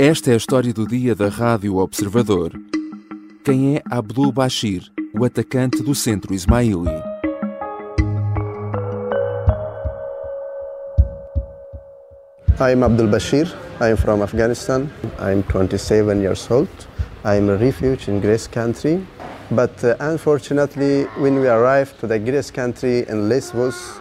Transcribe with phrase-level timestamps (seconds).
[0.00, 2.52] Esta é a história do dia da Rádio Observador.
[3.44, 7.02] Quem é Abdul Bashir, o atacante do centro Ismaili?
[12.60, 13.52] I'm Abdul Bashir.
[13.80, 14.88] I'm from Afghanistan.
[15.18, 16.70] I'm 27 years old.
[17.24, 19.04] I'm a refugee in Greece country.
[19.50, 24.00] But uh, unfortunately, when we arrived to the Greece country in Lesbos,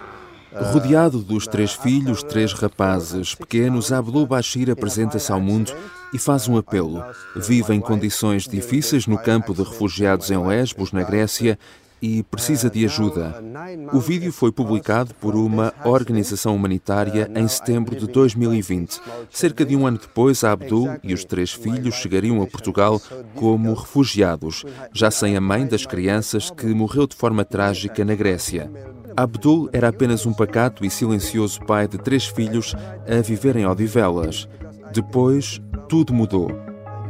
[0.74, 5.72] Rodeado dos três filhos, três rapazes pequenos, Abdul Bashir apresenta-se ao mundo
[6.14, 7.04] e faz um apelo.
[7.36, 11.58] Vive em condições difíceis no campo de refugiados em Lesbos, na Grécia,
[12.02, 13.44] e precisa de ajuda.
[13.92, 19.02] O vídeo foi publicado por uma organização humanitária em setembro de 2020.
[19.32, 23.02] Cerca de um ano depois, Abdul e os três filhos chegariam a Portugal
[23.36, 28.72] como refugiados, já sem a mãe das crianças que morreu de forma trágica na Grécia.
[29.16, 32.76] Abdul era apenas um pacato e silencioso pai de três filhos
[33.08, 34.48] a viver em Odivelas.
[34.94, 36.52] Depois, tudo mudou.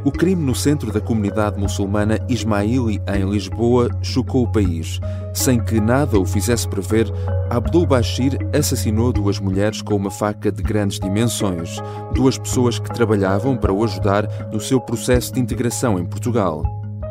[0.04, 5.00] O crime no centro da comunidade muçulmana Ismaili, em Lisboa, chocou o país.
[5.34, 7.12] Sem que nada o fizesse prever,
[7.50, 11.78] Abdul Bashir assassinou duas mulheres com uma faca de grandes dimensões,
[12.14, 16.62] duas pessoas que trabalhavam para o ajudar no seu processo de integração em Portugal.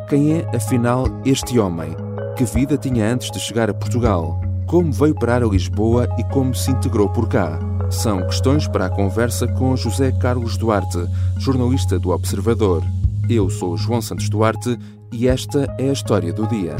[0.08, 1.94] Quem é, afinal, este homem?
[2.36, 4.40] Que vida tinha antes de chegar a Portugal?
[4.66, 7.58] Como veio parar a Lisboa e como se integrou por cá?
[7.90, 10.98] São questões para a conversa com José Carlos Duarte,
[11.38, 12.82] jornalista do Observador.
[13.30, 14.78] Eu sou João Santos Duarte
[15.10, 16.76] e esta é a história do dia.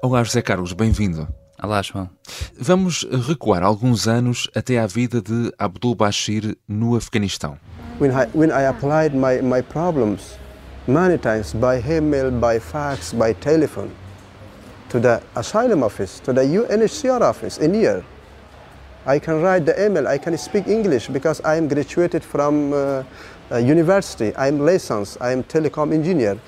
[0.00, 1.26] Olá, José Carlos, bem-vindo.
[1.60, 2.08] Olá, João.
[2.58, 7.58] Vamos recuar alguns anos até à vida de Abdul Bashir no Afeganistão.
[7.98, 10.38] when I, when I applied my, my problems
[10.86, 13.90] many times by email, by fax, by telephone
[14.90, 18.04] to the asylum office, to the UNHCR office in here,
[19.06, 23.02] I can write the email, I can speak English because I am graduated from uh,
[23.50, 26.38] uh, university, I'm licensed, I'm telecom engineer.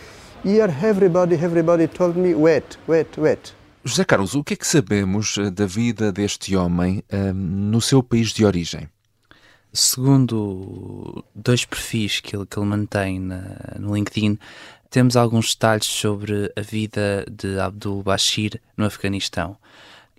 [0.43, 3.55] Here everybody, everybody told me, wait, wait, wait.
[3.85, 8.01] José Carlos, o que é que sabemos eh, da vida deste homem eh, no seu
[8.01, 8.89] país de origem?
[9.73, 14.39] Segundo dois perfis que ele, que ele mantém na, no LinkedIn,
[14.93, 19.57] temos alguns detalhes sobre a vida de Abdul Bashir no Afeganistão.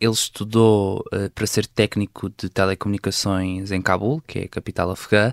[0.01, 5.31] Ele estudou uh, para ser técnico de telecomunicações em Cabul, que é a capital afegã,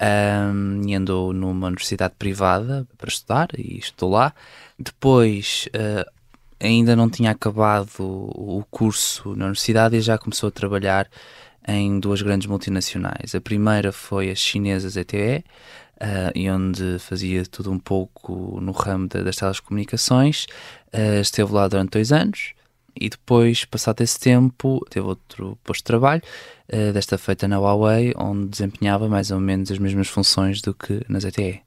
[0.00, 4.32] um, e andou numa universidade privada para estudar e estudou lá.
[4.78, 6.08] Depois uh,
[6.60, 11.10] ainda não tinha acabado o curso na universidade e já começou a trabalhar
[11.66, 13.34] em duas grandes multinacionais.
[13.34, 15.44] A primeira foi a chinesa ZTE,
[16.00, 20.46] uh, e onde fazia tudo um pouco no ramo de, das telecomunicações.
[20.92, 22.54] Uh, esteve lá durante dois anos
[23.00, 26.22] e depois, passado esse tempo, teve outro posto de trabalho,
[26.72, 31.02] uh, desta feita na Huawei, onde desempenhava mais ou menos as mesmas funções do que
[31.08, 31.60] na ZTE.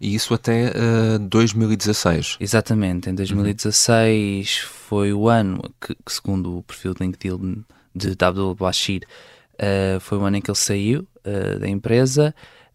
[0.00, 2.36] E isso até uh, 2016.
[2.40, 4.68] Exatamente, em 2016 uhum.
[4.68, 7.64] foi o ano que, que, segundo o perfil de LinkedIn
[7.94, 9.02] de Abdul Bashir,
[9.54, 11.06] uh, foi o ano em que ele saiu
[11.58, 12.32] da empresa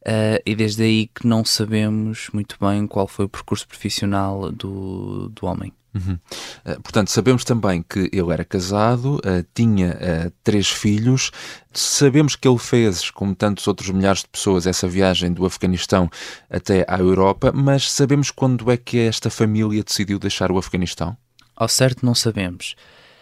[0.08, 5.30] uh, e desde aí que não sabemos muito bem qual foi o percurso profissional do,
[5.30, 5.74] do homem.
[5.94, 6.18] Uhum.
[6.66, 11.32] Uh, portanto, sabemos também que ele era casado, uh, tinha uh, três filhos.
[11.74, 16.10] Sabemos que ele fez, como tantos outros milhares de pessoas, essa viagem do Afeganistão
[16.50, 21.16] até à Europa, mas sabemos quando é que esta família decidiu deixar o Afeganistão?
[21.56, 22.76] Ao certo, não sabemos.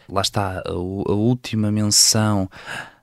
[0.07, 2.49] Lá está, a, a última menção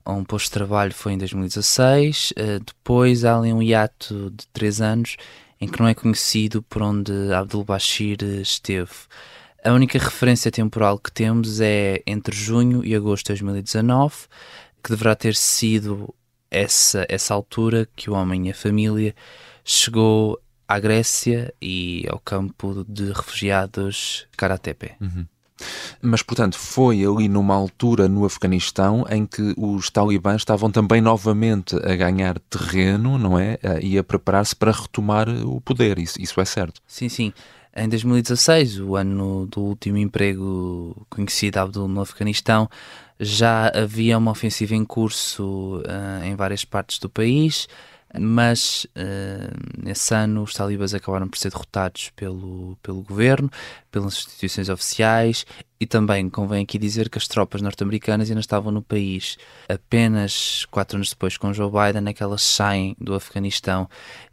[0.06, 4.46] a um posto de trabalho foi em 2016, uh, depois há ali um hiato de
[4.52, 5.16] 3 anos
[5.60, 8.92] em que não é conhecido por onde Abdul Bashir esteve.
[9.64, 14.14] A única referência temporal que temos é entre junho e agosto de 2019,
[14.82, 16.14] que deverá ter sido
[16.50, 19.14] essa, essa altura que o homem e a família
[19.64, 24.92] chegou à Grécia e ao campo de refugiados Karatepe.
[25.00, 25.26] Uhum.
[26.02, 31.76] Mas, portanto, foi ali numa altura no Afeganistão em que os talibãs estavam também novamente
[31.76, 33.58] a ganhar terreno, não é?
[33.80, 36.80] E a preparar-se para retomar o poder, isso, isso é certo?
[36.86, 37.32] Sim, sim.
[37.74, 42.68] Em 2016, o ano do último emprego conhecido Abdul no Afeganistão,
[43.20, 47.68] já havia uma ofensiva em curso uh, em várias partes do país
[48.18, 53.50] mas uh, nesse ano os talibãs acabaram por ser derrotados pelo, pelo governo,
[53.90, 55.44] pelas instituições oficiais
[55.78, 59.36] e também convém aqui dizer que as tropas norte-americanas ainda estavam no país.
[59.68, 63.88] Apenas quatro anos depois, com Joe Biden, é que elas saem do Afeganistão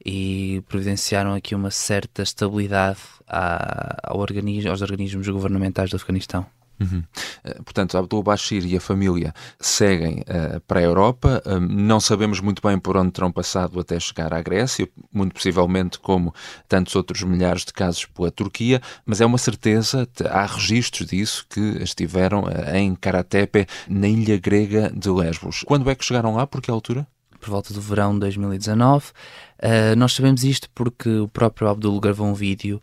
[0.05, 6.45] e providenciaram aqui uma certa estabilidade ao organismo, aos organismos governamentais do Afeganistão.
[6.83, 7.03] Uhum.
[7.43, 11.41] Eh, portanto, Abdul Bashir e a família seguem uh, para a Europa.
[11.45, 15.99] Uh, não sabemos muito bem por onde terão passado até chegar à Grécia, muito possivelmente,
[15.99, 16.33] como
[16.67, 21.59] tantos outros milhares de casos, pela Turquia, mas é uma certeza, há registros disso, que
[21.81, 25.63] estiveram uh, em Karatepe, na ilha grega de Lesbos.
[25.65, 26.47] Quando é que chegaram lá?
[26.47, 27.05] Por que altura?
[27.39, 29.07] Por volta do verão de 2019.
[29.97, 32.81] nós sabemos isto porque o próprio Abdul gravou um vídeo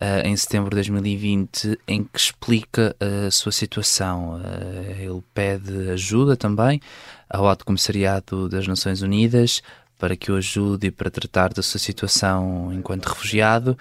[0.00, 4.40] uh, em setembro de 2020 em que explica a sua situação.
[4.40, 6.80] Uh, ele pede ajuda também
[7.28, 9.62] ao Alto Comissariado das Nações Unidas
[9.98, 13.76] para que o ajude para tratar da sua situação enquanto refugiado.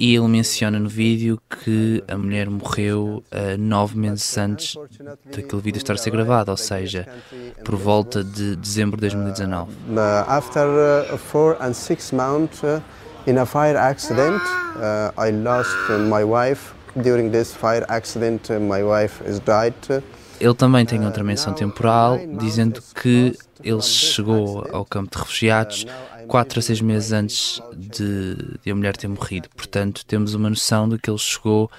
[0.00, 4.76] E ele menciona no vídeo que a mulher morreu uh, nove meses antes
[5.24, 7.08] daquele vídeo estar a ser gravado, ou seja,
[7.64, 9.72] por volta de dezembro de 2019.
[9.72, 12.62] Uh, after four and six months,
[13.28, 14.42] in a fire accident.
[14.76, 16.74] Uh, I lost my wife.
[17.02, 19.74] During this fire accident, uh, my wife is died.
[20.40, 25.84] Ele também tem outra menção temporal, dizendo que ele chegou ao campo de refugiados
[26.28, 29.48] quatro a seis meses antes de, de a mulher ter morrido.
[29.56, 31.70] Portanto, temos uma noção de que ele chegou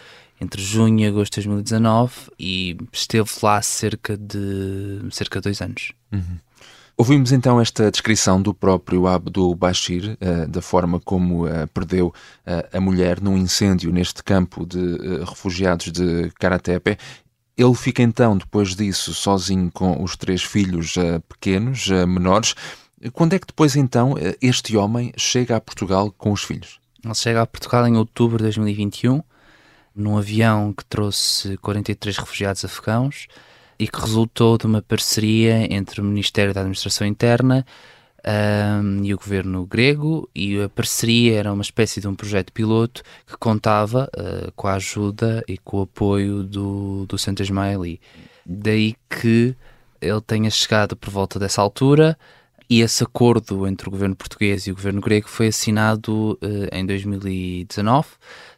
[0.42, 5.94] entre junho e agosto de 2019 e esteve lá cerca de cerca de dois anos.
[6.12, 6.38] Uhum.
[7.00, 12.78] Ouvimos então esta descrição do próprio Abdul Bashir, uh, da forma como uh, perdeu uh,
[12.78, 16.98] a mulher num incêndio neste campo de refugiados de Karatepe.
[17.56, 20.96] Ele fica então, depois disso, sozinho com os três filhos
[21.30, 22.54] pequenos, menores.
[23.14, 26.82] Quando é que depois então este homem chega a Portugal com os filhos?
[27.02, 29.22] Ele chega a Portugal em outubro de 2021,
[29.96, 33.28] num avião que trouxe 43 refugiados afegãos
[33.80, 37.66] e que resultou de uma parceria entre o Ministério da Administração Interna
[38.84, 43.02] um, e o governo grego, e a parceria era uma espécie de um projeto piloto
[43.26, 48.02] que contava uh, com a ajuda e com o apoio do, do Centro Ismaili.
[48.46, 49.56] Daí que
[50.02, 52.18] ele tenha chegado por volta dessa altura
[52.70, 56.86] e esse acordo entre o governo português e o governo grego foi assinado uh, em
[56.86, 58.08] 2019,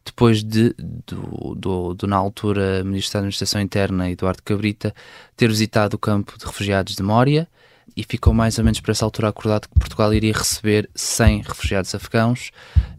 [0.04, 0.76] depois de,
[1.06, 4.94] do, do, do, na altura, Ministro da Administração Interna, Eduardo Cabrita,
[5.38, 7.48] ter visitado o campo de refugiados de Mória
[7.96, 11.96] e ficou mais ou menos para essa altura acordado que Portugal iria receber 100 refugiados
[11.96, 12.52] afegãos,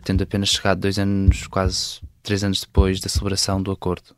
[0.04, 4.14] tendo apenas chegado dois anos, quase três anos depois da celebração do acordo.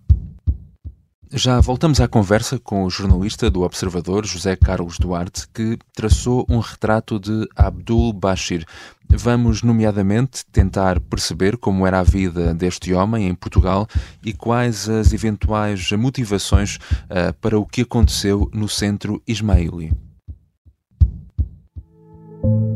[1.36, 6.60] Já voltamos à conversa com o jornalista do Observador, José Carlos Duarte, que traçou um
[6.60, 8.64] retrato de Abdul Bashir.
[9.10, 13.88] Vamos, nomeadamente, tentar perceber como era a vida deste homem em Portugal
[14.24, 19.92] e quais as eventuais motivações uh, para o que aconteceu no centro Ismaili.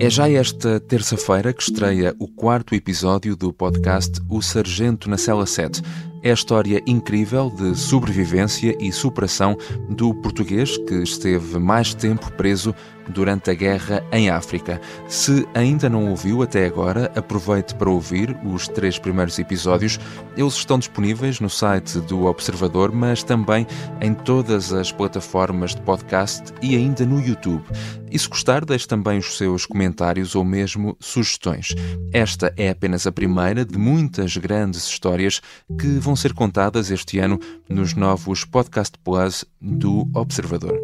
[0.00, 5.46] É já esta terça-feira que estreia o quarto episódio do podcast O Sargento na Cela
[5.46, 5.80] 7.
[6.22, 9.56] É a história incrível de sobrevivência e superação
[9.88, 12.74] do português que esteve mais tempo preso
[13.08, 14.80] durante a guerra em África.
[15.08, 19.98] Se ainda não ouviu até agora, aproveite para ouvir os três primeiros episódios.
[20.36, 23.66] Eles estão disponíveis no site do Observador, mas também
[24.00, 27.64] em todas as plataformas de podcast e ainda no YouTube.
[28.10, 31.74] E se gostar, deixe também os seus comentários ou mesmo sugestões.
[32.12, 35.42] Esta é apenas a primeira de muitas grandes histórias
[35.78, 37.38] que vão ser contadas este ano
[37.68, 40.78] nos novos Podcast Plus do Observador.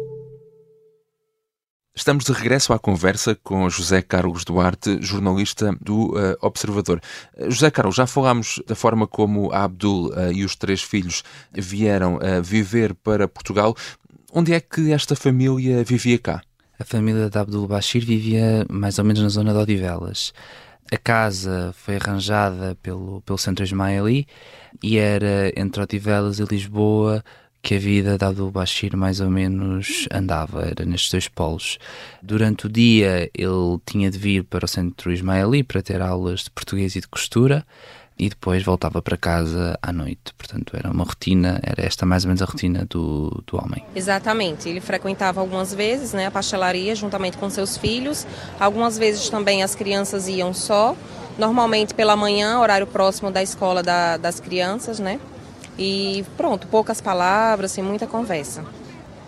[1.97, 6.99] Estamos de regresso à conversa com José Carlos Duarte, jornalista do uh, Observador.
[7.37, 11.23] Uh, José Carlos, já falámos da forma como a Abdul uh, e os três filhos
[11.53, 13.73] vieram a viver para Portugal.
[14.33, 16.41] Onde é que esta família vivia cá?
[16.77, 20.33] A família de Abdul Bashir vivia mais ou menos na zona de Odivelas.
[20.91, 24.27] A casa foi arranjada pelo, pelo Centro Ismaili
[24.83, 27.23] e era entre Odivelas e Lisboa
[27.65, 31.79] que a vida de Abdul Bashir mais ou menos andava, era nestes dois polos.
[32.21, 36.51] Durante o dia ele tinha de vir para o centro ismaeli para ter aulas de
[36.51, 37.65] português e de costura
[38.17, 40.33] e depois voltava para casa à noite.
[40.37, 43.83] Portanto, era uma rotina, era esta mais ou menos a rotina do, do homem.
[43.93, 44.69] Exatamente.
[44.69, 48.25] Ele frequentava algumas vezes né, a pastelaria juntamente com seus filhos.
[48.59, 50.95] Algumas vezes também as crianças iam só.
[51.37, 55.19] Normalmente pela manhã, horário próximo da escola da, das crianças, né?
[55.77, 58.63] E pronto, poucas palavras, sem muita conversa.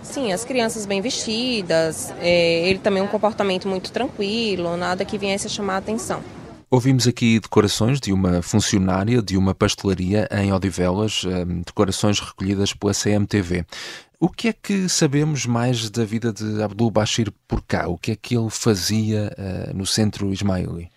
[0.02, 5.48] Sim, as crianças bem vestidas, é, ele também um comportamento muito tranquilo, nada que viesse
[5.48, 6.22] a chamar a atenção.
[6.70, 12.94] Ouvimos aqui decorações de uma funcionária de uma pastelaria em Odivelas, hum, decorações recolhidas pela
[12.94, 13.66] CMTV.
[14.20, 17.88] O que é que sabemos mais da vida de Abdul Bashir por cá?
[17.88, 20.92] O que é que ele fazia uh, no centro ismaili?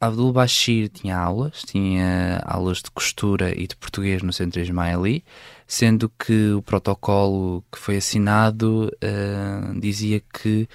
[0.00, 5.24] Abdul Bashir tinha aulas, tinha aulas de costura e de português no Centro Ismaili,
[5.66, 10.68] sendo que o protocolo que foi assinado uh, dizia que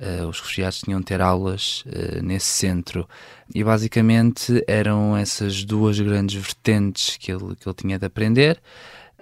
[0.00, 3.08] uh, os refugiados tinham de ter aulas uh, nesse centro.
[3.54, 8.60] E basicamente eram essas duas grandes vertentes que ele, que ele tinha de aprender.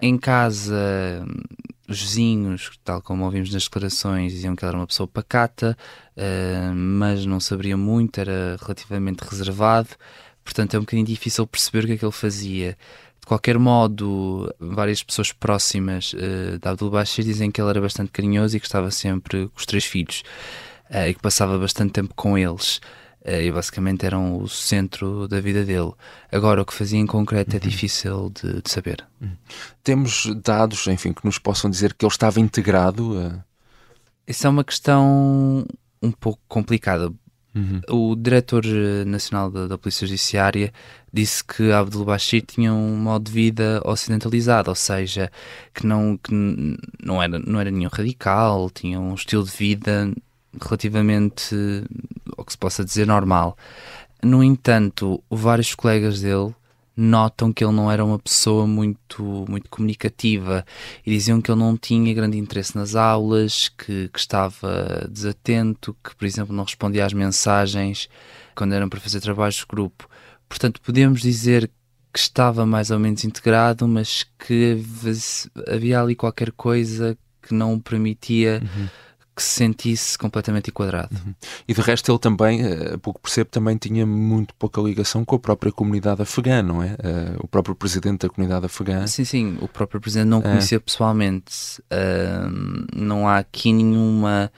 [0.01, 1.27] Em casa,
[1.89, 5.77] os vizinhos, tal como ouvimos nas declarações, diziam que ele era uma pessoa pacata,
[6.17, 9.89] uh, mas não sabia muito, era relativamente reservado,
[10.45, 12.77] portanto é um bocadinho difícil perceber o que é que ele fazia.
[13.21, 18.13] De qualquer modo, várias pessoas próximas uh, de Abdul Bashir dizem que ele era bastante
[18.13, 20.23] carinhoso e que estava sempre com os três filhos
[20.91, 22.81] e que passava bastante tempo com eles.
[23.25, 25.93] Eh, e basicamente eram o centro da vida dele.
[26.33, 27.69] Agora, o que fazia em concreto é uhum.
[27.69, 29.05] difícil de, de saber.
[29.21, 29.33] Uhum.
[29.83, 33.19] Temos dados, enfim, que nos possam dizer que ele estava integrado?
[33.19, 33.45] A...
[34.27, 35.67] Isso é uma questão
[36.01, 37.13] um pouco complicada.
[37.55, 37.81] Uhum.
[37.89, 38.65] O diretor
[39.07, 40.73] nacional da, da, Polícia Judiciária
[41.13, 45.31] disse que Abdul Bashir tinha um modo de vida ocidentalizado, ou seja,
[45.75, 46.33] que não, que
[47.03, 50.13] não, era, não era nenhum radical, tinha um estilo de vida
[50.61, 51.55] relativamente
[52.37, 53.57] ao que se possa dizer normal.
[54.23, 56.55] No entanto, vários colegas dele
[56.97, 60.67] notam que ele não era uma pessoa muito, muito comunicativa
[61.07, 66.17] e diziam que ele não tinha grande interesse nas aulas, que, que estava desatento, que,
[66.17, 68.09] por exemplo, não respondia às mensagens
[68.57, 70.09] quando eram para fazer trabalhos de grupo.
[70.49, 71.71] Portanto, podemos dizer
[72.13, 74.83] que estava mais ou menos integrado, mas que
[75.69, 78.61] havia ali qualquer coisa que não o permitia.
[78.61, 78.89] Uhum
[79.39, 81.15] que se sentisse completamente enquadrado.
[81.15, 81.33] Uhum.
[81.69, 85.37] E de resto ele também, a eh, pouco percebo, também tinha muito pouca ligação com
[85.37, 86.95] a própria comunidade afegã, não é?
[86.95, 89.07] Uh, o próprio presidente da comunidade afegã.
[89.07, 91.81] Sim, sim, o próprio presidente não conhecia pessoalmente.
[91.83, 94.51] Uh, não há aqui nenhuma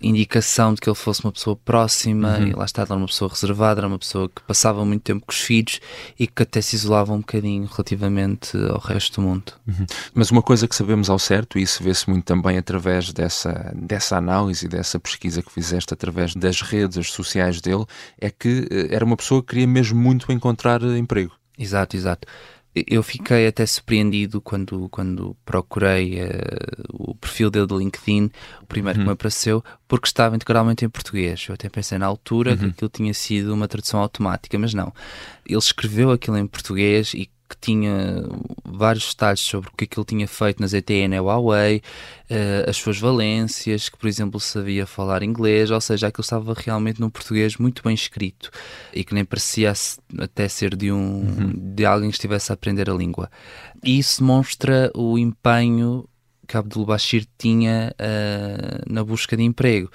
[0.00, 2.46] indicação de que ele fosse uma pessoa próxima, uhum.
[2.48, 5.32] e lá está, era uma pessoa reservada, era uma pessoa que passava muito tempo com
[5.32, 5.80] os filhos
[6.18, 9.52] e que até se isolava um bocadinho relativamente ao resto do mundo.
[9.66, 9.86] Uhum.
[10.14, 14.16] Mas uma coisa que sabemos ao certo, e isso vê-se muito também através dessa, dessa
[14.16, 17.84] análise, dessa pesquisa que fizeste através das redes sociais dele,
[18.20, 21.32] é que eh, era uma pessoa que queria mesmo muito encontrar emprego.
[21.58, 22.28] Exato, exato
[22.86, 26.30] eu fiquei até surpreendido quando, quando procurei uh,
[26.92, 28.30] o perfil dele do LinkedIn,
[28.62, 29.04] o primeiro uhum.
[29.04, 31.46] que me apareceu, porque estava integralmente em português.
[31.48, 32.56] Eu até pensei na altura uhum.
[32.56, 34.92] que aquilo tinha sido uma tradução automática, mas não.
[35.46, 38.22] Ele escreveu aquilo em português e que tinha
[38.64, 41.82] vários detalhes sobre o que, é que ele tinha feito na ZTE na Huawei,
[42.30, 47.00] uh, as suas valências, que por exemplo sabia falar inglês, ou seja, aquilo estava realmente
[47.00, 48.50] num português muito bem escrito
[48.92, 49.72] e que nem parecia
[50.18, 51.52] até ser de um uhum.
[51.74, 53.30] de alguém que estivesse a aprender a língua.
[53.82, 56.06] E isso mostra o empenho
[56.46, 59.90] que Abdul Bashir tinha uh, na busca de emprego.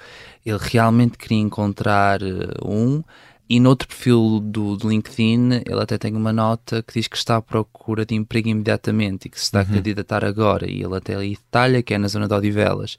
[0.46, 3.02] Ele realmente queria encontrar uh, um
[3.48, 7.16] e no outro perfil do, do, LinkedIn, ele até tem uma nota que diz que
[7.16, 9.74] está à procura de emprego imediatamente e que se está a uhum.
[9.74, 10.68] candidatar agora.
[10.70, 12.96] E ele até ali detalha que é na zona de Odivelas.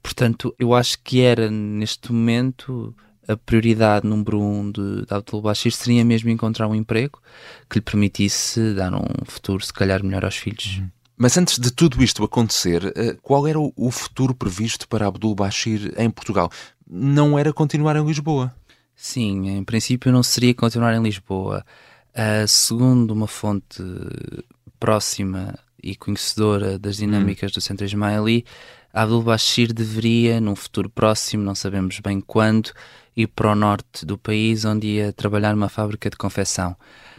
[0.00, 2.94] Portanto, eu acho que era neste momento
[3.26, 7.20] a prioridade número um de, de Abdul Bashir seria mesmo encontrar um emprego
[7.68, 10.78] que lhe permitisse dar um futuro, se calhar, melhor aos filhos.
[10.78, 10.88] Uhum.
[11.16, 15.92] Mas antes de tudo isto acontecer, eh, qual era o futuro previsto para Abdul Bashir
[15.98, 16.48] em Portugal?
[16.88, 18.54] Não era continuar em Lisboa?
[19.00, 21.64] Sim, em princípio não seria continuar em Lisboa.
[22.10, 23.80] Uh, segundo uma fonte
[24.80, 27.54] próxima e conhecedora das dinâmicas hum.
[27.54, 28.44] do Centro Ismaili,
[28.92, 32.72] Abdul Bashir deveria, num futuro próximo, não sabemos bem quando,
[33.16, 36.74] ir para o norte do país, onde ia trabalhar numa fábrica de confecção.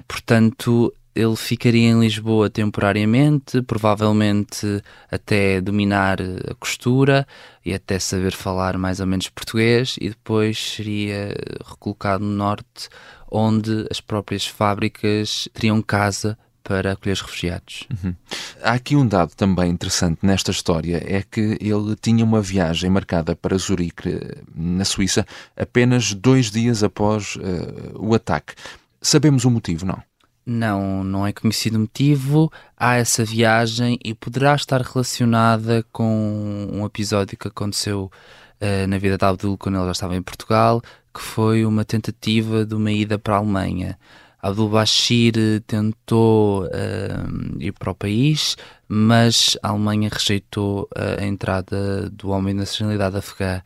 [0.05, 7.27] Portanto, ele ficaria em Lisboa temporariamente, provavelmente até dominar a costura
[7.65, 11.35] e até saber falar mais ou menos português, e depois seria
[11.65, 12.88] recolocado no norte,
[13.29, 17.88] onde as próprias fábricas teriam casa para acolher os refugiados.
[17.91, 18.15] Uhum.
[18.61, 23.35] Há aqui um dado também interessante nesta história, é que ele tinha uma viagem marcada
[23.35, 24.21] para Zurique,
[24.55, 25.25] na Suíça,
[25.57, 28.53] apenas dois dias após uh, o ataque.
[29.01, 30.08] Sabemos o motivo, não?
[30.51, 32.51] Não, não é conhecido o motivo.
[32.75, 38.12] Há essa viagem e poderá estar relacionada com um episódio que aconteceu
[38.60, 40.82] uh, na vida de Abdul quando ele já estava em Portugal,
[41.13, 43.96] que foi uma tentativa de uma ida para a Alemanha.
[44.41, 45.34] Abdul Bashir
[45.68, 52.62] tentou uh, ir para o país, mas a Alemanha rejeitou a entrada do homem de
[52.62, 53.62] nacionalidade afegã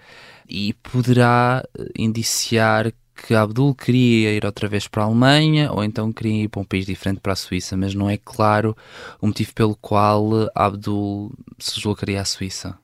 [0.50, 1.64] e poderá
[1.98, 6.62] indiciar que Abdul queria ir outra vez para a Alemanha ou então queria ir para
[6.62, 8.76] um país diferente para a Suíça, mas não é claro
[9.22, 12.78] o motivo pelo qual Abdul se deslocaria à Suíça.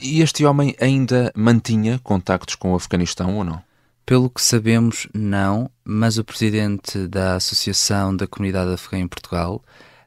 [0.00, 3.62] E este homem ainda mantinha contactos com o Afeganistão ou não?
[4.04, 9.62] Pelo que sabemos, não, mas o presidente da Associação da Comunidade Afegã em Portugal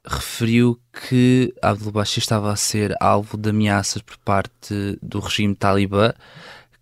[0.06, 6.14] referiu que Abdul Bashir estava a ser alvo de ameaças por parte do regime talibã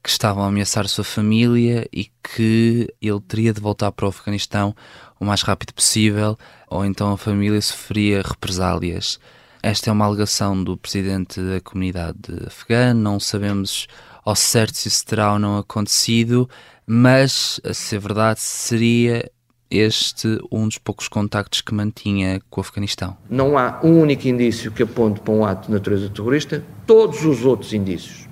[0.08, 4.74] que estavam a ameaçar sua família e que ele teria de voltar para o Afeganistão
[5.20, 6.38] o mais rápido possível,
[6.70, 9.20] ou então a família sofria represálias.
[9.62, 13.86] Esta é uma alegação do presidente da comunidade afegã, não sabemos
[14.24, 16.50] ao certo se isso terá ou não acontecido,
[16.86, 19.30] mas, a ser verdade, seria
[19.70, 23.18] este um dos poucos contactos que mantinha com o Afeganistão.
[23.30, 27.44] Não há um único indício que aponte para um ato de natureza terrorista, todos os
[27.44, 28.27] outros indícios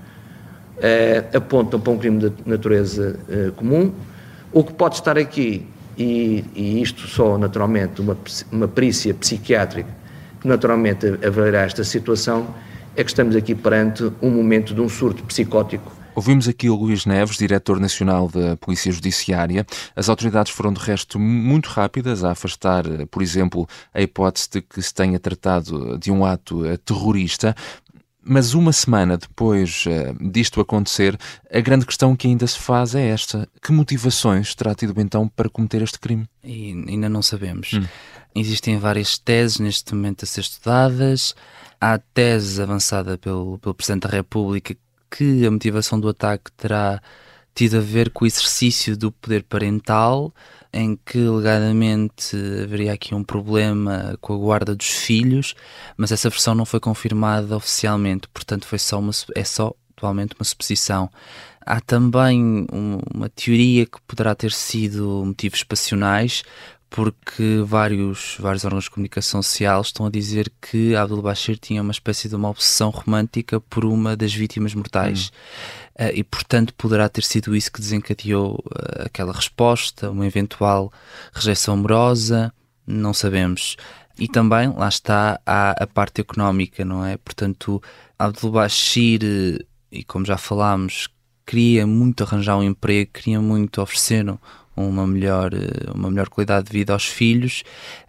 [1.34, 3.91] apontam para um crime de natureza eh, comum.
[4.51, 5.65] O que pode estar aqui,
[5.98, 8.17] e, e isto só naturalmente uma,
[8.51, 9.89] uma perícia psiquiátrica,
[10.39, 12.48] que naturalmente avaliará esta situação,
[12.96, 17.05] é que estamos aqui perante um momento de um surto psicótico Ouvimos aqui o Luís
[17.05, 19.65] Neves, diretor nacional da Polícia Judiciária.
[19.94, 24.82] As autoridades foram, de resto, muito rápidas a afastar, por exemplo, a hipótese de que
[24.82, 27.53] se tenha tratado de um ato eh, terrorista.
[28.27, 31.15] Mas uma semana depois uh, disto acontecer,
[31.53, 35.48] a grande questão que ainda se faz é esta: que motivações terá tido então para
[35.48, 36.27] cometer este crime?
[36.44, 37.74] E ainda não sabemos.
[37.74, 37.86] Hum.
[38.36, 41.36] Existem várias teses neste momento a ser estudadas.
[41.79, 44.75] Há tese avançada pelo, pelo Presidente da República
[45.10, 47.01] que a motivação do ataque terá
[47.55, 50.33] tido a ver com o exercício do poder parental,
[50.74, 55.55] em que alegadamente haveria aqui um problema com a guarda dos filhos,
[55.95, 60.43] mas essa versão não foi confirmada oficialmente, portanto foi só uma, é só atualmente uma
[60.43, 61.09] suposição.
[61.65, 66.43] Há também um, uma teoria que poderá ter sido motivos passionais,
[66.89, 71.91] porque vários, vários órgãos de comunicação social estão a dizer que Abdul Bashir tinha uma
[71.91, 75.29] espécie de uma obsessão romântica por uma das vítimas mortais.
[75.29, 75.85] Hum.
[75.97, 80.91] Uh, e, portanto, poderá ter sido isso que desencadeou uh, aquela resposta, uma eventual
[81.33, 82.53] rejeição amorosa,
[82.85, 83.77] não sabemos.
[84.19, 87.17] E também, lá está, há a parte económica, não é?
[87.17, 87.81] Portanto,
[88.17, 91.09] Abdul Bashir, e como já falámos,
[91.45, 94.25] queria muito arranjar um emprego, queria muito oferecer
[94.75, 97.63] uma melhor, eh, uma melhor qualidade de vida aos filhos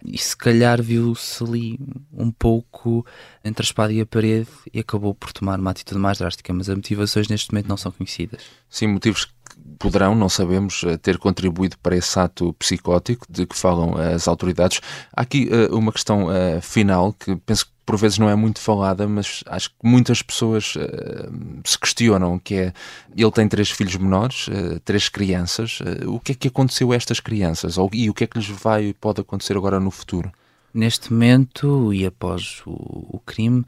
[0.05, 1.79] e se calhar viu-se ali
[2.11, 3.05] um pouco
[3.43, 6.69] entre a espada e a parede e acabou por tomar uma atitude mais drástica, mas
[6.69, 8.43] as motivações neste momento não são conhecidas.
[8.69, 9.33] Sim, motivos que
[9.79, 14.81] poderão, não sabemos, eh, ter contribuído para esse ato psicótico de que falam as autoridades.
[15.15, 16.27] Há aqui uh, uma questão
[16.61, 20.75] final que penso que por vezes não é muito falada, mas acho que muitas pessoas
[20.75, 21.31] uh,
[21.65, 22.73] se questionam, que é,
[23.15, 26.95] ele tem três filhos menores, uh, três crianças, uh, o que é que aconteceu a
[26.97, 27.77] estas crianças?
[27.77, 30.29] Ou, e o que é que lhes vai pode acontecer agora no futuro?
[30.73, 32.71] Neste momento, e após o,
[33.15, 33.65] o crime,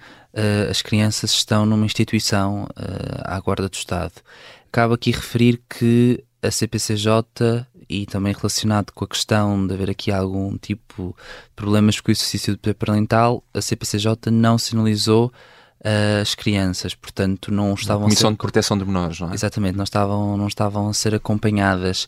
[0.69, 2.67] as crianças estão numa instituição
[3.23, 4.13] à guarda do Estado.
[4.71, 10.11] Cabe aqui referir que a CPCJ e também relacionado com a questão de haver aqui
[10.11, 15.31] algum tipo de problemas com o exercício do poder parental, a CPCJ não sinalizou
[15.79, 18.33] uh, as crianças, portanto não estavam Comissão ser...
[18.33, 19.33] de Proteção de Menores, não é?
[19.33, 22.07] Exatamente, não estavam, não estavam a ser acompanhadas.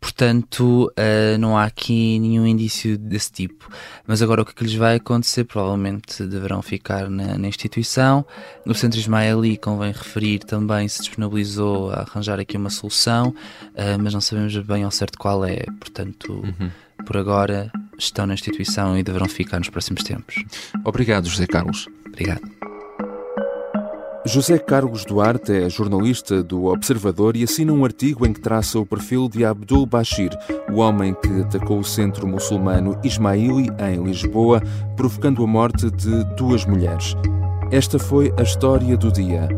[0.00, 3.70] Portanto, uh, não há aqui nenhum indício desse tipo.
[4.06, 5.44] Mas agora o que, é que lhes vai acontecer?
[5.44, 8.24] Provavelmente deverão ficar na, na instituição.
[8.64, 14.14] O Centro Ismaeli, convém referir, também se disponibilizou a arranjar aqui uma solução, uh, mas
[14.14, 15.64] não sabemos bem ao certo qual é.
[15.78, 16.70] Portanto, uhum.
[17.04, 20.42] por agora estão na instituição e deverão ficar nos próximos tempos.
[20.82, 21.86] Obrigado, José Carlos.
[22.06, 22.59] Obrigado.
[24.26, 28.84] José Carlos Duarte é jornalista do Observador e assina um artigo em que traça o
[28.84, 30.30] perfil de Abdul Bashir,
[30.70, 34.62] o homem que atacou o centro muçulmano Ismaili em Lisboa,
[34.94, 37.16] provocando a morte de duas mulheres.
[37.70, 39.48] Esta foi a história do dia.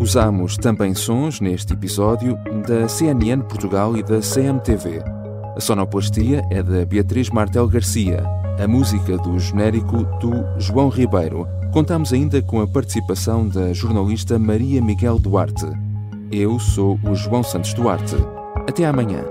[0.00, 5.02] Usamos também sons neste episódio da CNN Portugal e da CMTV.
[5.54, 8.24] A sonoplastia é da Beatriz Martel Garcia,
[8.58, 11.46] a música do genérico do João Ribeiro.
[11.76, 15.66] Contamos ainda com a participação da jornalista Maria Miguel Duarte.
[16.32, 18.16] Eu sou o João Santos Duarte.
[18.66, 19.22] Até amanhã.